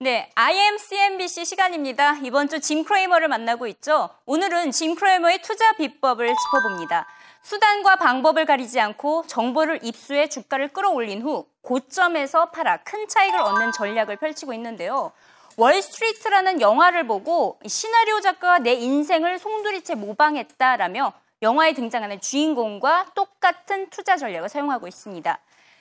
[0.00, 2.18] 네, IMCNBC 시간입니다.
[2.22, 4.10] 이번 주 짐 크레이머를 만나고 있죠.
[4.26, 7.04] 오늘은 짐 크레이머의 투자 비법을 짚어봅니다.
[7.42, 14.18] 수단과 방법을 가리지 않고 정보를 입수해 주가를 끌어올린 후 고점에서 팔아 큰 차익을 얻는 전략을
[14.18, 15.10] 펼치고 있는데요.
[15.56, 21.12] 월스트리트라는 영화를 보고 시나리오 작가가 내 인생을 송두리째 모방했다라며
[21.42, 25.40] 영화에 등장하는 주인공과 똑같은 투자 전략을 사용하고 있습니다.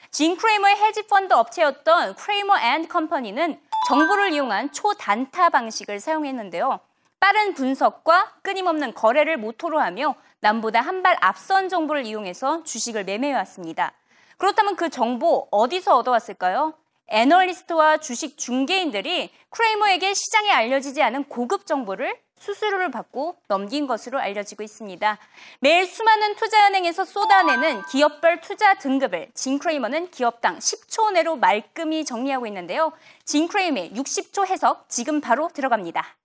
[0.09, 6.81] 진 크레이머의 헤지펀드 업체였던 크레이머 앤 컴퍼니는 정보를 이용한 초단타 방식을 사용했는데요.
[7.21, 13.93] 빠른 분석과 끊임없는 거래를 모토로 하며 남보다 한 발 앞선 정보를 이용해서 주식을 매매해왔습니다.
[14.37, 16.73] 그렇다면 그 정보 어디서 얻어왔을까요?
[17.07, 25.17] 애널리스트와 주식 중개인들이 크레이머에게 시장에 알려지지 않은 고급 정보를 수수료를 받고 넘긴 것으로 알려지고 있습니다.
[25.59, 32.91] 매일 수많은 투자은행에서 쏟아내는 기업별 투자 등급을 진 크레이머는 기업당 10초 내로 말끔히 정리하고 있는데요.
[33.25, 36.15] 진 크레이머의 60초 해석 지금 바로 들어갑니다.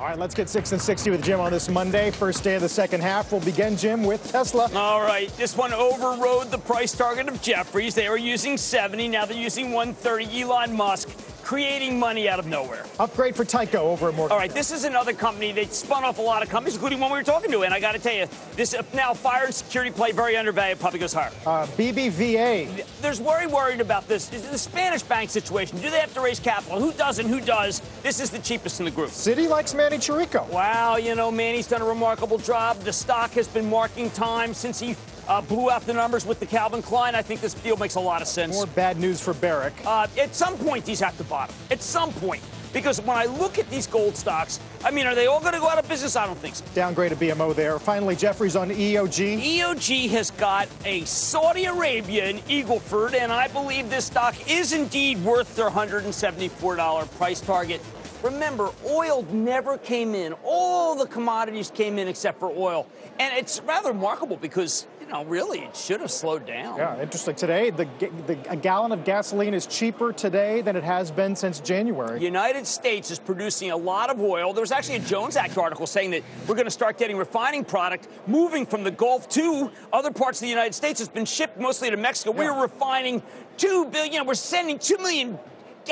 [0.00, 2.10] All right, let's get 6 and 60 with Jim on this Monday.
[2.10, 3.32] First day of the second half.
[3.32, 4.70] We'll begin, Jim, with Tesla.
[4.74, 7.94] All right, this one overrode the price target of Jefferies.
[7.94, 10.40] They were using 70, now they're using 130.
[10.40, 11.10] Elon Musk
[11.50, 12.86] creating money out of nowhere.
[13.00, 14.30] Upgrade for Tyco over at Morgan.
[14.30, 17.10] All right, this is another company that spun off a lot of companies, including one
[17.10, 17.62] we were talking to.
[17.62, 21.00] And I got to tell you, this now fire and security play very undervalued, probably
[21.00, 21.32] goes higher.
[21.44, 22.86] Uh, BBVA.
[23.00, 24.28] There's worry worried about this.
[24.28, 25.78] The Spanish bank situation.
[25.78, 26.78] Do they have to raise capital?
[26.78, 27.26] Who doesn't?
[27.26, 27.82] Who does?
[28.04, 29.10] This is the cheapest in the group.
[29.10, 30.48] Citi likes Manny Chirico.
[30.50, 32.78] Wow, you know, Manny's done a remarkable job.
[32.82, 34.94] The stock has been marking time since he
[35.30, 37.14] uh, blew out the numbers with the Calvin Klein.
[37.14, 38.54] I think this deal makes a lot of sense.
[38.54, 39.72] More bad news for Barrick.
[39.86, 41.54] Uh, at some point, these have to bottom.
[41.70, 42.42] At some point.
[42.72, 45.58] Because when I look at these gold stocks, I mean, are they all going to
[45.58, 46.14] go out of business?
[46.14, 46.64] I don't think so.
[46.72, 47.78] Downgrade a BMO there.
[47.80, 49.58] Finally, Jefferies on EOG.
[49.58, 55.22] EOG has got a Saudi Arabia in Eagleford, and I believe this stock is indeed
[55.24, 57.80] worth their $174 price target.
[58.22, 60.34] Remember, oil never came in.
[60.44, 62.86] All the commodities came in except for oil.
[63.18, 66.76] And it's rather remarkable because, you know, really, it should have slowed down.
[66.76, 67.34] Yeah, interesting.
[67.34, 67.88] Today, the,
[68.26, 72.18] the, a gallon of gasoline is cheaper today than it has been since January.
[72.18, 74.52] The United States is producing a lot of oil.
[74.52, 77.64] There was actually a Jones Act article saying that we're going to start getting refining
[77.64, 81.00] product moving from the Gulf to other parts of the United States.
[81.00, 82.34] It's been shipped mostly to Mexico.
[82.34, 82.52] Yeah.
[82.52, 83.22] We're refining
[83.56, 85.38] 2 billion, we're sending 2 million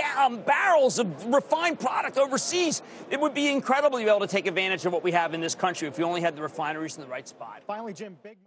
[0.00, 2.82] um, barrels of refined product overseas.
[3.10, 5.40] It would be incredible to be able to take advantage of what we have in
[5.40, 7.62] this country if we only had the refineries in the right spot.
[7.66, 8.38] Finally, Jim, big.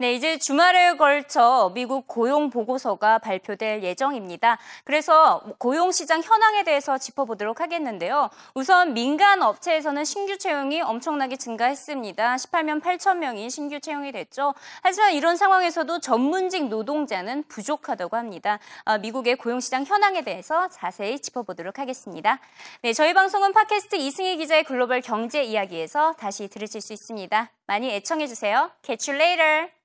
[0.00, 4.56] 네, 이제 주말에 걸쳐 미국 고용 보고서가 발표될 예정입니다.
[4.84, 8.30] 그래서 고용 시장 현황에 대해서 짚어보도록 하겠는데요.
[8.54, 12.36] 우선 민간 업체에서는 신규 채용이 엄청나게 증가했습니다.
[12.36, 14.54] 18만 8천 명이 신규 채용이 됐죠.
[14.82, 18.60] 하지만 이런 상황에서도 전문직 노동자는 부족하다고 합니다.
[18.84, 22.38] 아, 미국의 고용 시장 현황에 대해서 자세히 짚어보도록 하겠습니다.
[22.82, 27.50] 네, 저희 방송은 팟캐스트 이승희 기자의 글로벌 경제 이야기에서 다시 들으실 수 있습니다.
[27.66, 28.70] 많이 애청해 주세요.
[28.84, 29.78] Catch you later!